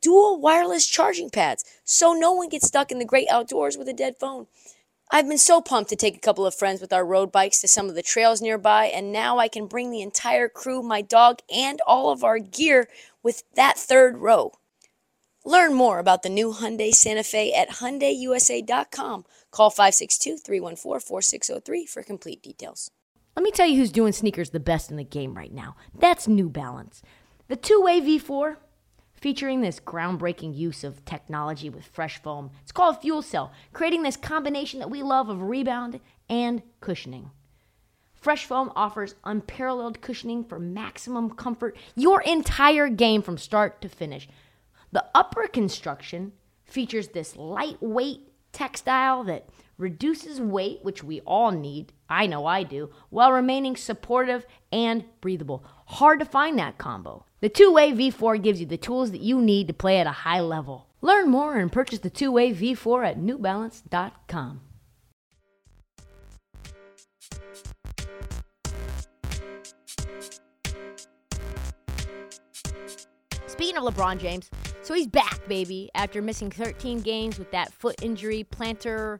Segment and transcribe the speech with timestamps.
[0.00, 3.92] dual wireless charging pads so no one gets stuck in the great outdoors with a
[3.92, 4.46] dead phone.
[5.10, 7.68] I've been so pumped to take a couple of friends with our road bikes to
[7.68, 11.38] some of the trails nearby, and now I can bring the entire crew, my dog,
[11.54, 12.88] and all of our gear
[13.22, 14.52] with that third row.
[15.46, 19.24] Learn more about the new Hyundai Santa Fe at HyundaiUSA.com.
[19.50, 22.90] Call 562-314-4603 for complete details.
[23.34, 25.74] Let me tell you who's doing sneakers the best in the game right now.
[25.98, 27.00] That's New Balance.
[27.46, 28.56] The two-way V4
[29.20, 32.50] featuring this groundbreaking use of technology with fresh foam.
[32.62, 37.30] It's called Fuel Cell, creating this combination that we love of rebound and cushioning.
[38.14, 44.28] Fresh foam offers unparalleled cushioning for maximum comfort your entire game from start to finish.
[44.90, 46.32] The upper construction
[46.64, 49.48] features this lightweight textile that
[49.78, 51.92] reduces weight, which we all need.
[52.10, 55.64] I know I do, while remaining supportive and breathable.
[55.86, 57.24] Hard to find that combo.
[57.40, 60.10] The two way V4 gives you the tools that you need to play at a
[60.10, 60.88] high level.
[61.00, 64.60] Learn more and purchase the two way V4 at newbalance.com.
[73.46, 74.50] Speaking of LeBron James,
[74.82, 79.18] so he's back, baby, after missing 13 games with that foot injury, plantar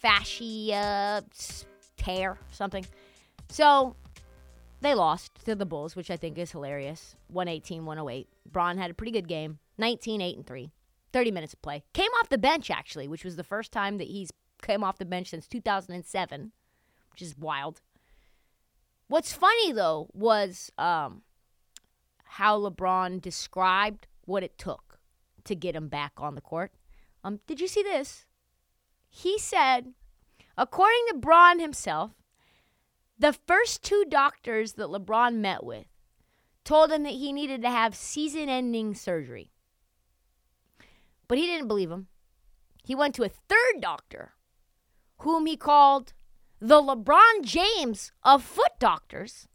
[0.00, 1.24] fascia
[1.96, 2.86] tear, something.
[3.48, 3.96] So
[4.80, 7.16] they lost to the Bulls, which I think is hilarious.
[7.28, 8.28] 118 108.
[8.50, 10.70] Bron had a pretty good game 19 8 and 3.
[11.12, 11.82] 30 minutes of play.
[11.94, 14.30] Came off the bench, actually, which was the first time that he's
[14.62, 16.52] came off the bench since 2007,
[17.12, 17.80] which is wild.
[19.08, 21.22] What's funny, though, was um,
[22.24, 24.98] how LeBron described what it took
[25.44, 26.72] to get him back on the court.
[27.22, 28.26] Um, did you see this?
[29.18, 29.94] He said,
[30.58, 32.12] according to Bron himself,
[33.18, 35.86] the first two doctors that LeBron met with
[36.64, 39.52] told him that he needed to have season ending surgery.
[41.28, 42.08] But he didn't believe him.
[42.84, 44.34] He went to a third doctor,
[45.20, 46.12] whom he called
[46.60, 49.48] the LeBron James of foot doctors,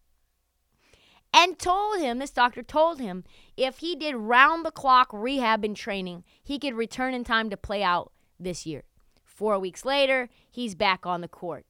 [1.31, 3.23] and told him this doctor told him
[3.55, 7.57] if he did round the clock rehab and training, he could return in time to
[7.57, 8.85] play out this year.
[9.41, 11.66] Four weeks later, he's back on the court.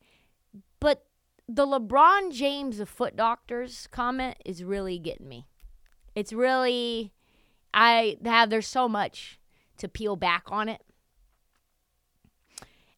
[0.82, 1.06] But
[1.48, 5.48] the LeBron James of foot doctors comment is really getting me.
[6.14, 7.14] It's really
[7.74, 9.40] I have there's so much
[9.78, 10.82] to peel back on it.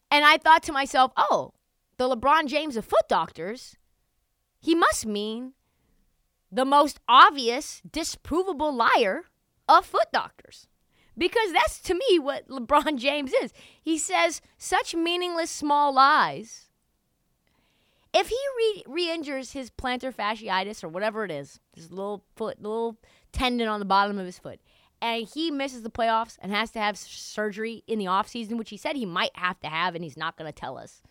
[0.10, 1.54] And I thought to myself, "Oh,
[1.98, 3.76] the LeBron James of foot doctors,
[4.60, 5.54] he must mean
[6.52, 9.26] the most obvious disprovable liar
[9.70, 10.68] of foot doctors."
[11.18, 13.54] Because that's to me what LeBron James is.
[13.82, 16.70] He says such meaningless small lies
[18.14, 22.98] if he re injures his plantar fasciitis or whatever it is, his little foot, little
[23.32, 24.60] tendon on the bottom of his foot,
[25.02, 28.78] and he misses the playoffs and has to have surgery in the offseason, which he
[28.78, 31.02] said he might have to have, and he's not going to tell us.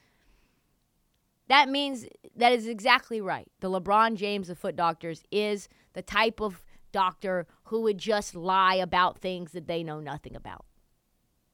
[1.48, 3.50] That means that is exactly right.
[3.60, 6.62] The LeBron James of foot doctors is the type of
[6.92, 10.66] doctor who would just lie about things that they know nothing about.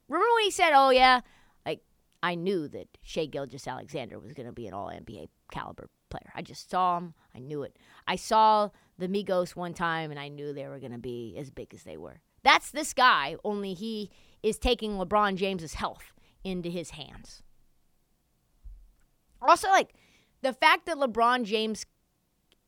[0.08, 1.20] Remember when he said, "Oh yeah,
[1.64, 1.82] like
[2.24, 6.32] I knew that Shai Gilgeous-Alexander was going to be an All NBA caliber player.
[6.34, 7.14] I just saw him.
[7.36, 7.76] I knew it.
[8.08, 11.50] I saw the Migos one time and I knew they were going to be as
[11.50, 12.20] big as they were.
[12.42, 14.10] That's this guy, only he
[14.42, 16.12] is taking LeBron James's health
[16.42, 17.44] into his hands.
[19.40, 19.94] Also, like
[20.42, 21.86] the fact that LeBron James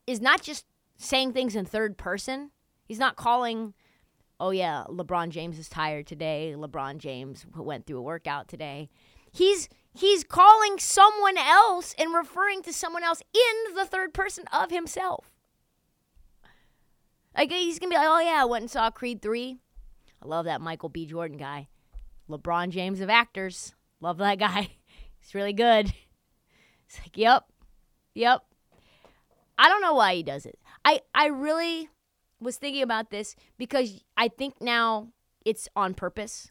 [0.06, 0.66] is not just
[0.98, 2.52] saying things in third person,
[2.90, 3.72] he's not calling,
[4.40, 6.54] oh, yeah, LeBron James is tired today.
[6.56, 8.90] LeBron James went through a workout today.
[9.30, 14.72] He's he's calling someone else and referring to someone else in the third person of
[14.72, 15.30] himself.
[17.36, 19.56] Like he's gonna be like, oh yeah, I went and saw Creed 3.
[20.20, 21.06] I love that Michael B.
[21.06, 21.68] Jordan guy.
[22.28, 23.72] LeBron James of actors.
[24.00, 24.62] Love that guy.
[25.20, 25.92] He's really good.
[26.88, 27.44] It's like, yep.
[28.14, 28.42] Yep.
[29.56, 30.58] I don't know why he does it.
[30.84, 31.88] I, I really
[32.40, 35.08] was thinking about this because I think now
[35.44, 36.50] it's on purpose.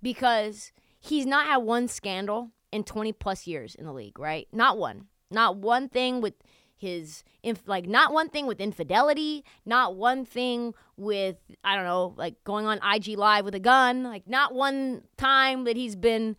[0.00, 4.46] Because he's not had one scandal in 20 plus years in the league, right?
[4.52, 5.06] Not one.
[5.30, 6.34] Not one thing with
[6.76, 12.14] his inf- like not one thing with infidelity, not one thing with I don't know,
[12.16, 16.36] like going on IG live with a gun, like not one time that he's been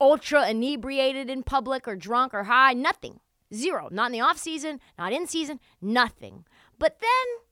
[0.00, 3.20] ultra inebriated in public or drunk or high, nothing.
[3.52, 3.88] Zero.
[3.90, 6.44] Not in the off season, not in season, nothing.
[6.78, 7.47] But then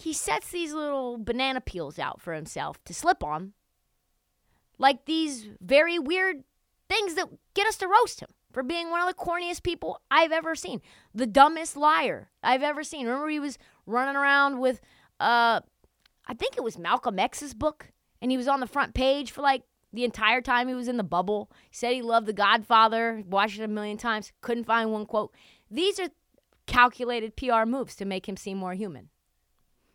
[0.00, 3.52] he sets these little banana peels out for himself to slip on.
[4.78, 6.42] Like these very weird
[6.88, 10.32] things that get us to roast him for being one of the corniest people I've
[10.32, 10.80] ever seen.
[11.14, 13.06] The dumbest liar I've ever seen.
[13.06, 14.80] Remember he was running around with
[15.20, 15.60] uh
[16.26, 17.92] I think it was Malcolm X's book
[18.22, 20.96] and he was on the front page for like the entire time he was in
[20.96, 21.50] the bubble.
[21.70, 25.34] He said he loved The Godfather, watched it a million times, couldn't find one quote.
[25.70, 26.08] These are
[26.66, 29.10] calculated PR moves to make him seem more human.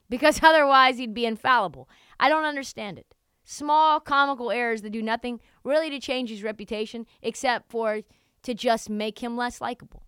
[0.10, 1.90] Because otherwise he'd be infallible.
[2.20, 3.16] I don't understand it.
[3.44, 8.02] Small comical errors that do nothing really to change his reputation except for
[8.44, 10.04] to just make him less likable.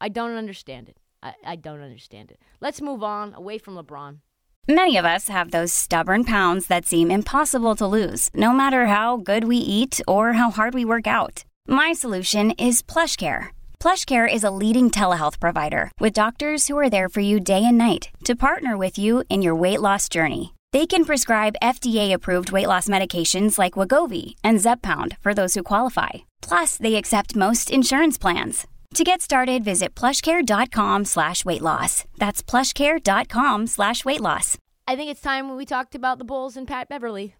[0.00, 0.98] I don't understand it.
[1.22, 2.40] I, I don't understand it.
[2.60, 4.18] Let's move on away from LeBron.
[4.66, 9.18] Many of us have those stubborn pounds that seem impossible to lose, no matter how
[9.18, 11.44] good we eat or how hard we work out.
[11.68, 13.48] My solution is PlushCare.
[13.84, 17.76] PlushCare is a leading telehealth provider with doctors who are there for you day and
[17.76, 20.54] night to partner with you in your weight loss journey.
[20.72, 26.12] They can prescribe FDA-approved weight loss medications like Wegovy and Zepbound for those who qualify.
[26.40, 28.66] Plus, they accept most insurance plans.
[28.94, 32.06] To get started, visit plushcare.com slash weight loss.
[32.16, 34.56] That's plushcare.com slash weight loss.
[34.88, 37.34] I think it's time we talked about the Bulls and Pat Beverley.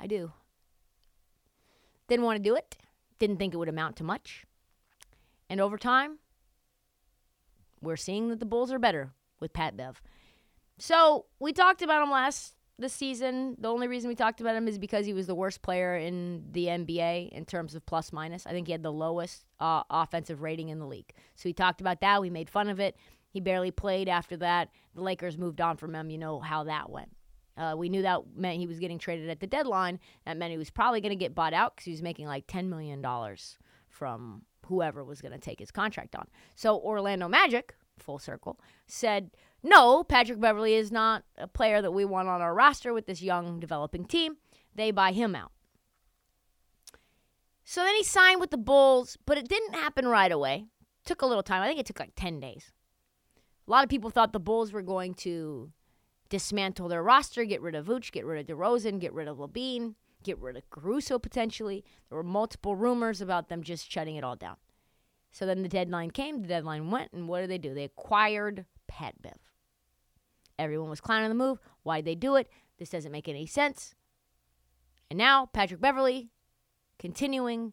[0.00, 0.32] I do.
[2.08, 2.78] Didn't want to do it.
[3.18, 4.46] Didn't think it would amount to much.
[5.50, 6.18] And over time,
[7.80, 10.02] we're seeing that the Bulls are better with Pat Bev.
[10.78, 13.56] So we talked about him last this season.
[13.58, 16.44] The only reason we talked about him is because he was the worst player in
[16.52, 18.46] the NBA in terms of plus minus.
[18.46, 21.12] I think he had the lowest uh, offensive rating in the league.
[21.34, 22.20] So we talked about that.
[22.20, 22.96] We made fun of it.
[23.30, 24.70] He barely played after that.
[24.94, 26.10] The Lakers moved on from him.
[26.10, 27.10] You know how that went.
[27.56, 29.98] Uh, we knew that meant he was getting traded at the deadline.
[30.24, 32.46] That meant he was probably going to get bought out because he was making like
[32.46, 33.04] $10 million
[33.88, 36.26] from whoever was going to take his contract on.
[36.54, 39.30] So Orlando Magic, full circle, said,
[39.62, 43.22] no, Patrick Beverley is not a player that we want on our roster with this
[43.22, 44.36] young developing team.
[44.74, 45.52] They buy him out.
[47.64, 50.66] So then he signed with the Bulls, but it didn't happen right away.
[51.04, 51.62] Took a little time.
[51.62, 52.72] I think it took like 10 days.
[53.66, 55.70] A lot of people thought the Bulls were going to
[56.30, 59.94] dismantle their roster, get rid of Vooch, get rid of DeRozan, get rid of LaVine,
[60.22, 61.84] get rid of Caruso potentially.
[62.08, 64.56] There were multiple rumors about them just shutting it all down.
[65.30, 67.74] So then the deadline came, the deadline went, and what did they do?
[67.74, 69.38] They acquired Pat Bev.
[70.58, 71.60] Everyone was clowning the move.
[71.82, 72.50] Why'd they do it?
[72.78, 73.94] This doesn't make any sense.
[75.10, 76.30] And now Patrick Beverley
[76.98, 77.72] continuing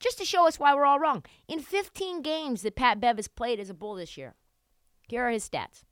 [0.00, 1.24] just to show us why we're all wrong.
[1.48, 4.34] In 15 games that Pat Bev has played as a Bull this year,
[5.08, 5.84] here are his stats.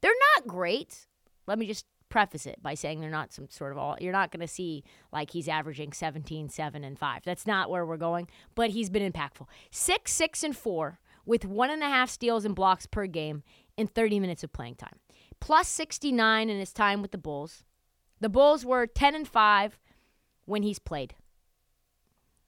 [0.00, 1.06] They're not great.
[1.46, 4.30] Let me just preface it by saying they're not some sort of all you're not
[4.30, 8.28] going to see like he's averaging 17 7 and 5 that's not where we're going
[8.54, 9.48] but he's been impactful.
[9.72, 13.42] 6 6 and 4 with one and a half steals and blocks per game
[13.76, 15.00] in 30 minutes of playing time.
[15.40, 17.64] Plus 69 in his time with the bulls.
[18.20, 19.80] The bulls were 10 and 5
[20.44, 21.16] when he's played.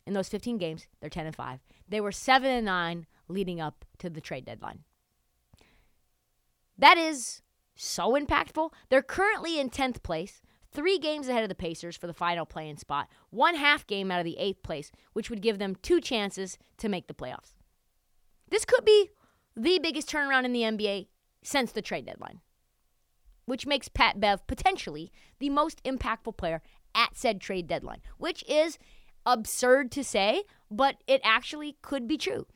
[0.06, 1.58] In those 15 games they're 10 and 5
[1.88, 4.84] they were 7 and 9 leading up to the trade deadline.
[6.78, 7.42] That is
[7.76, 8.72] so impactful.
[8.88, 10.40] They're currently in 10th place,
[10.72, 14.10] three games ahead of the Pacers for the final play in spot, one half game
[14.10, 17.54] out of the eighth place, which would give them two chances to make the playoffs.
[18.50, 19.10] This could be
[19.56, 21.08] the biggest turnaround in the NBA
[21.42, 22.40] since the trade deadline,
[23.44, 26.62] which makes Pat Bev potentially the most impactful player
[26.94, 28.78] at said trade deadline, which is
[29.24, 32.46] absurd to say, but it actually could be true.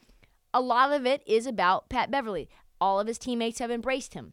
[0.52, 2.48] A lot of it is about Pat Beverley.
[2.80, 4.32] All of his teammates have embraced him.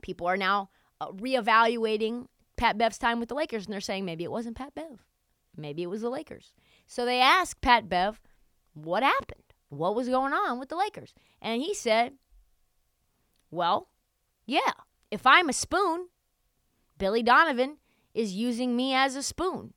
[0.00, 2.26] People are now uh, reevaluating
[2.56, 5.04] Pat Bev's time with the Lakers, and they're saying maybe it wasn't Pat Bev.
[5.56, 6.52] Maybe it was the Lakers.
[6.86, 8.20] So they asked Pat Bev,
[8.74, 9.42] what happened?
[9.68, 11.14] What was going on with the Lakers?
[11.42, 12.14] And he said,
[13.50, 13.88] well,
[14.46, 14.72] yeah,
[15.10, 16.08] if I'm a spoon,
[16.96, 17.78] Billy Donovan
[18.14, 19.74] is using me as a spoon.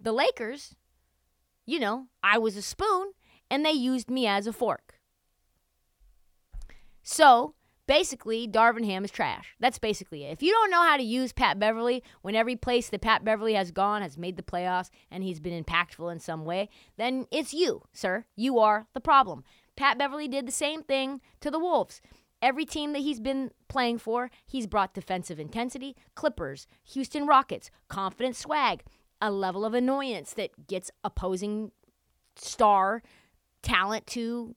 [0.00, 0.74] The Lakers,
[1.66, 3.12] you know, I was a spoon
[3.50, 4.98] and they used me as a fork.
[7.02, 7.54] So
[7.86, 9.54] basically Darvin Ham is trash.
[9.60, 10.32] That's basically it.
[10.32, 13.54] If you don't know how to use Pat Beverley when every place that Pat Beverley
[13.54, 17.54] has gone has made the playoffs and he's been impactful in some way, then it's
[17.54, 18.24] you, sir.
[18.36, 19.44] You are the problem.
[19.76, 22.00] Pat Beverley did the same thing to the Wolves.
[22.40, 25.96] Every team that he's been playing for, he's brought defensive intensity.
[26.14, 28.82] Clippers, Houston Rockets, confident swag,
[29.20, 31.70] a level of annoyance that gets opposing
[32.36, 33.02] star
[33.62, 34.54] talent to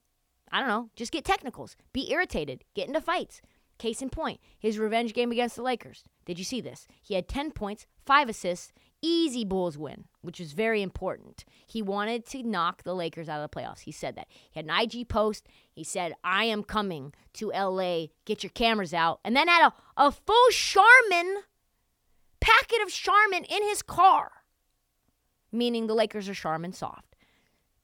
[0.52, 3.42] I don't know, just get technicals, be irritated, get into fights.
[3.78, 6.04] Case in point, his revenge game against the Lakers.
[6.26, 6.88] Did you see this?
[7.04, 8.74] He had 10 points, 5 assists,
[9.04, 11.46] easy Bulls win, which is very important.
[11.68, 13.82] He wanted to knock the Lakers out of the playoffs.
[13.82, 14.28] He said that.
[14.30, 15.48] He had an IG post.
[15.72, 18.08] He said, I am coming to LA.
[18.26, 19.20] Get your cameras out.
[19.24, 19.74] And then had a,
[20.08, 21.44] a full Charmin
[22.40, 24.32] packet of Charmin in his car,
[25.52, 27.07] meaning the Lakers are Charmin soft.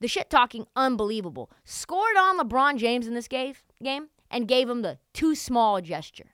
[0.03, 1.49] The shit talking, unbelievable.
[1.63, 6.33] Scored on LeBron James in this game and gave him the too small gesture.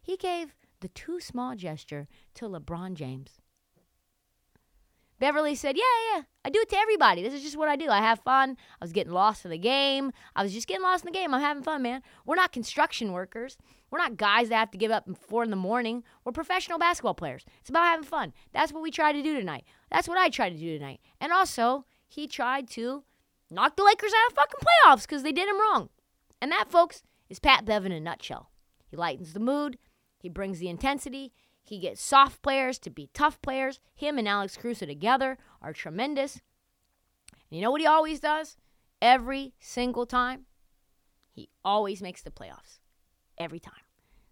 [0.00, 3.40] He gave the too small gesture to LeBron James.
[5.18, 7.20] Beverley said, Yeah, yeah, I do it to everybody.
[7.20, 7.88] This is just what I do.
[7.88, 8.58] I have fun.
[8.80, 10.12] I was getting lost in the game.
[10.36, 11.34] I was just getting lost in the game.
[11.34, 12.00] I'm having fun, man.
[12.24, 13.58] We're not construction workers.
[13.90, 16.04] We're not guys that have to give up at four in the morning.
[16.24, 17.44] We're professional basketball players.
[17.60, 18.32] It's about having fun.
[18.52, 19.64] That's what we try to do tonight.
[19.90, 21.00] That's what I try to do tonight.
[21.20, 23.04] And also, he tried to
[23.50, 25.88] knock the Lakers out of fucking playoffs because they did him wrong.
[26.40, 28.50] And that, folks, is Pat Bev in a nutshell.
[28.86, 29.78] He lightens the mood.
[30.18, 31.32] He brings the intensity.
[31.62, 33.80] He gets soft players to be tough players.
[33.94, 36.34] Him and Alex Caruso together are tremendous.
[37.32, 38.56] And you know what he always does?
[39.00, 40.46] Every single time,
[41.32, 42.78] he always makes the playoffs.
[43.38, 43.74] Every time.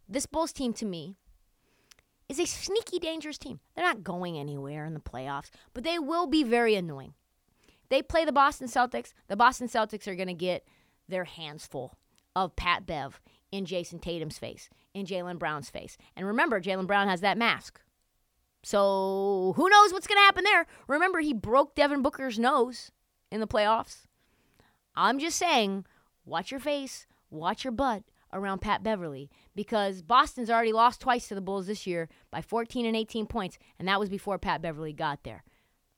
[0.08, 1.16] This Bulls team, to me,
[2.28, 3.60] is a sneaky, dangerous team.
[3.74, 7.14] They're not going anywhere in the playoffs, but they will be very annoying.
[7.92, 9.12] They play the Boston Celtics.
[9.28, 10.66] The Boston Celtics are going to get
[11.10, 11.98] their hands full
[12.34, 13.20] of Pat Bev
[13.50, 15.98] in Jayson Tatum's face, in Jaylen Brown's face.
[16.16, 17.82] And remember, Jaylen Brown has that mask.
[18.62, 20.64] So who knows what's going to happen there?
[20.88, 22.92] Remember, he broke Devin Booker's nose
[23.30, 24.06] in the playoffs.
[24.96, 25.84] I'm just saying,
[26.24, 31.34] watch your face, watch your butt around Pat Beverley because Boston's already lost twice to
[31.34, 34.94] the Bulls this year by 14 and 18 points, and that was before Pat Beverley
[34.94, 35.44] got there.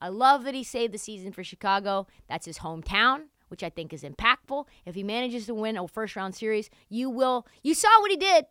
[0.00, 2.06] I love that he saved the season for Chicago.
[2.28, 4.66] That's his hometown which I think is impactful.
[4.84, 7.46] If he manages to win a first round series, you will.
[7.62, 8.46] You saw what he did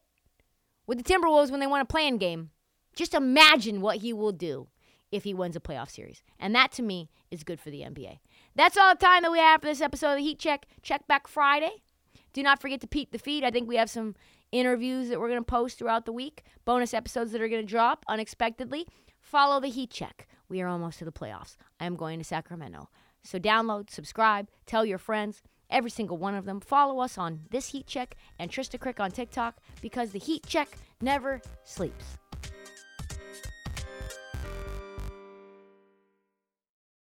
[0.87, 2.51] with the Timberwolves when they won a playing game.
[2.95, 4.67] Just imagine what he will do
[5.11, 6.23] if he wins a playoff series.
[6.39, 8.19] And that to me is good for the NBA.
[8.55, 10.67] That's all the time that we have for this episode of the Heat Check.
[10.81, 11.83] Check back Friday.
[12.31, 13.43] Do not forget to peep the feed.
[13.43, 14.15] I think we have some
[14.51, 17.69] interviews that we're going to post throughout the week, bonus episodes that are going to
[17.69, 18.87] drop unexpectedly.
[19.23, 20.27] Follow the Heat Check.
[20.49, 21.55] We are almost to the playoffs.
[21.79, 22.89] I am going to Sacramento.
[23.23, 26.59] So download, subscribe, tell your friends, every single one of them.
[26.59, 30.69] Follow us on This Heat Check and Trysta Krick on TikTok because the Heat Check
[31.01, 32.17] never sleeps.